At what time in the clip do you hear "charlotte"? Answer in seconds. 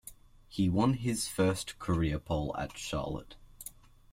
2.75-3.35